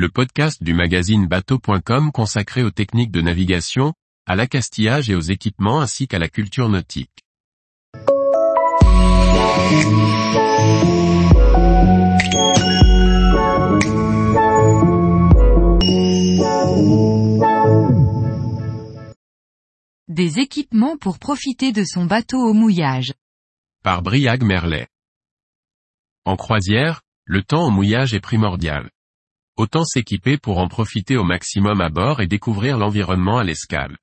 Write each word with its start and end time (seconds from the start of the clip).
le 0.00 0.08
podcast 0.08 0.62
du 0.62 0.72
magazine 0.72 1.26
bateau.com 1.26 2.10
consacré 2.10 2.62
aux 2.62 2.70
techniques 2.70 3.10
de 3.10 3.20
navigation, 3.20 3.92
à 4.26 4.34
l'accastillage 4.34 5.10
et 5.10 5.14
aux 5.14 5.20
équipements 5.20 5.82
ainsi 5.82 6.08
qu'à 6.08 6.18
la 6.18 6.30
culture 6.30 6.70
nautique. 6.70 7.22
Des 20.08 20.38
équipements 20.38 20.96
pour 20.96 21.18
profiter 21.18 21.72
de 21.72 21.84
son 21.84 22.06
bateau 22.06 22.38
au 22.38 22.54
mouillage. 22.54 23.12
Par 23.84 24.00
Briag 24.00 24.42
Merlet. 24.44 24.88
En 26.24 26.36
croisière, 26.36 27.02
le 27.26 27.42
temps 27.42 27.66
au 27.66 27.70
mouillage 27.70 28.14
est 28.14 28.20
primordial. 28.20 28.88
Autant 29.60 29.84
s'équiper 29.84 30.38
pour 30.38 30.56
en 30.56 30.68
profiter 30.68 31.18
au 31.18 31.24
maximum 31.24 31.82
à 31.82 31.90
bord 31.90 32.22
et 32.22 32.26
découvrir 32.26 32.78
l'environnement 32.78 33.36
à 33.36 33.44
l'escale. 33.44 33.98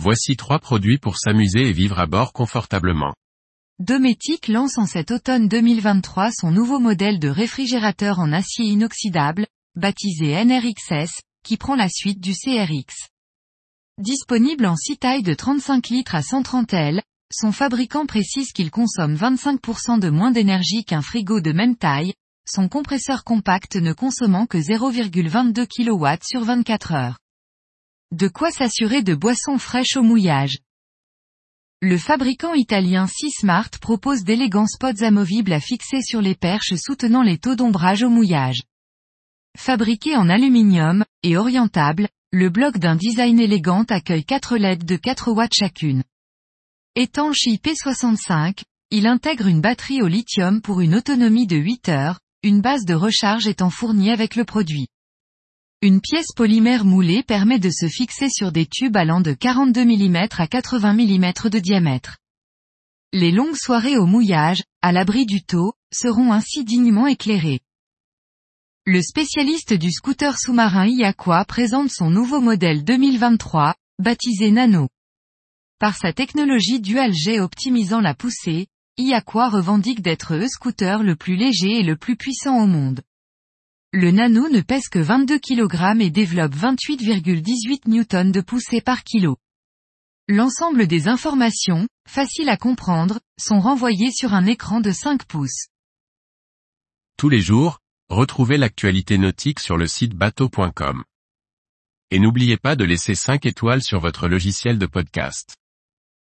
Voici 0.00 0.34
trois 0.34 0.60
produits 0.60 0.96
pour 0.96 1.18
s'amuser 1.18 1.68
et 1.68 1.72
vivre 1.72 1.98
à 1.98 2.06
bord 2.06 2.32
confortablement. 2.32 3.12
Dometic 3.80 4.48
lance 4.48 4.78
en 4.78 4.86
cet 4.86 5.10
automne 5.10 5.46
2023 5.46 6.30
son 6.32 6.50
nouveau 6.50 6.78
modèle 6.78 7.18
de 7.18 7.28
réfrigérateur 7.28 8.18
en 8.18 8.32
acier 8.32 8.64
inoxydable, 8.64 9.46
baptisé 9.74 10.42
NRXS, 10.42 11.20
qui 11.44 11.58
prend 11.58 11.74
la 11.76 11.90
suite 11.90 12.22
du 12.22 12.32
CRX. 12.32 13.08
Disponible 13.98 14.64
en 14.64 14.76
6 14.76 14.96
tailles 14.96 15.22
de 15.22 15.34
35 15.34 15.90
litres 15.90 16.14
à 16.14 16.22
130 16.22 16.72
L, 16.72 17.02
son 17.30 17.52
fabricant 17.52 18.06
précise 18.06 18.52
qu'il 18.52 18.70
consomme 18.70 19.16
25% 19.16 20.00
de 20.00 20.08
moins 20.08 20.30
d'énergie 20.30 20.86
qu'un 20.86 21.02
frigo 21.02 21.42
de 21.42 21.52
même 21.52 21.76
taille, 21.76 22.14
son 22.48 22.68
compresseur 22.68 23.24
compact 23.24 23.76
ne 23.76 23.92
consommant 23.92 24.46
que 24.46 24.58
0,22 24.58 25.66
kW 25.66 26.22
sur 26.22 26.44
24 26.44 26.92
heures. 26.92 27.18
De 28.12 28.28
quoi 28.28 28.50
s'assurer 28.50 29.02
de 29.02 29.14
boissons 29.14 29.58
fraîches 29.58 29.96
au 29.96 30.02
mouillage. 30.02 30.58
Le 31.82 31.98
fabricant 31.98 32.54
italien 32.54 33.06
Smart 33.06 33.70
propose 33.80 34.24
d'élégants 34.24 34.66
spots 34.66 35.02
amovibles 35.02 35.52
à 35.52 35.60
fixer 35.60 36.00
sur 36.00 36.22
les 36.22 36.34
perches 36.34 36.74
soutenant 36.76 37.22
les 37.22 37.36
taux 37.36 37.54
d'ombrage 37.54 38.02
au 38.02 38.08
mouillage. 38.08 38.62
Fabriqué 39.58 40.16
en 40.16 40.28
aluminium, 40.28 41.04
et 41.22 41.36
orientable, 41.36 42.08
le 42.32 42.48
bloc 42.48 42.78
d'un 42.78 42.96
design 42.96 43.40
élégant 43.40 43.84
accueille 43.84 44.24
4 44.24 44.56
LED 44.56 44.84
de 44.84 44.96
4 44.96 45.32
watts 45.32 45.54
chacune. 45.54 46.02
Étanche 46.94 47.46
IP65, 47.46 48.62
il 48.90 49.06
intègre 49.06 49.46
une 49.46 49.60
batterie 49.60 50.00
au 50.00 50.06
lithium 50.06 50.62
pour 50.62 50.80
une 50.80 50.94
autonomie 50.94 51.46
de 51.46 51.56
8 51.56 51.88
heures, 51.88 52.20
une 52.42 52.60
base 52.60 52.84
de 52.84 52.94
recharge 52.94 53.46
étant 53.46 53.70
fournie 53.70 54.10
avec 54.10 54.36
le 54.36 54.44
produit. 54.44 54.88
Une 55.82 56.00
pièce 56.00 56.32
polymère 56.34 56.84
moulée 56.84 57.22
permet 57.22 57.58
de 57.58 57.70
se 57.70 57.88
fixer 57.88 58.28
sur 58.30 58.52
des 58.52 58.66
tubes 58.66 58.96
allant 58.96 59.20
de 59.20 59.32
42 59.32 59.84
mm 59.84 60.28
à 60.38 60.46
80 60.46 60.92
mm 60.94 61.32
de 61.50 61.58
diamètre. 61.58 62.18
Les 63.12 63.30
longues 63.30 63.56
soirées 63.56 63.98
au 63.98 64.06
mouillage, 64.06 64.62
à 64.82 64.92
l'abri 64.92 65.26
du 65.26 65.42
taux, 65.42 65.74
seront 65.92 66.32
ainsi 66.32 66.64
dignement 66.64 67.06
éclairées. 67.06 67.60
Le 68.84 69.02
spécialiste 69.02 69.74
du 69.74 69.90
scooter 69.90 70.38
sous-marin 70.38 70.86
Iaqua 70.86 71.44
présente 71.44 71.90
son 71.90 72.10
nouveau 72.10 72.40
modèle 72.40 72.84
2023, 72.84 73.74
baptisé 73.98 74.50
Nano. 74.50 74.88
Par 75.78 75.96
sa 75.96 76.12
technologie 76.12 76.80
dual 76.80 77.12
jet 77.12 77.40
optimisant 77.40 78.00
la 78.00 78.14
poussée, 78.14 78.68
Iaqua 78.98 79.50
revendique 79.50 80.00
d'être 80.00 80.36
le 80.36 80.48
scooter 80.48 81.02
le 81.02 81.16
plus 81.16 81.36
léger 81.36 81.80
et 81.80 81.82
le 81.82 81.96
plus 81.96 82.16
puissant 82.16 82.62
au 82.62 82.66
monde. 82.66 83.02
Le 83.92 84.10
Nano 84.10 84.48
ne 84.48 84.62
pèse 84.62 84.88
que 84.88 84.98
22 84.98 85.38
kg 85.38 86.00
et 86.00 86.08
développe 86.08 86.54
28,18 86.54 87.88
Newton 87.88 88.32
de 88.32 88.40
poussée 88.40 88.80
par 88.80 89.04
kilo. 89.04 89.36
L'ensemble 90.28 90.86
des 90.86 91.08
informations, 91.08 91.86
faciles 92.08 92.48
à 92.48 92.56
comprendre, 92.56 93.20
sont 93.38 93.60
renvoyées 93.60 94.10
sur 94.12 94.32
un 94.32 94.46
écran 94.46 94.80
de 94.80 94.92
5 94.92 95.26
pouces. 95.26 95.66
Tous 97.18 97.28
les 97.28 97.42
jours, 97.42 97.80
retrouvez 98.08 98.56
l'actualité 98.56 99.18
nautique 99.18 99.60
sur 99.60 99.76
le 99.76 99.86
site 99.86 100.14
bateau.com. 100.14 101.04
Et 102.10 102.18
n'oubliez 102.18 102.56
pas 102.56 102.76
de 102.76 102.84
laisser 102.84 103.14
5 103.14 103.44
étoiles 103.44 103.82
sur 103.82 104.00
votre 104.00 104.26
logiciel 104.26 104.78
de 104.78 104.86
podcast. 104.86 105.56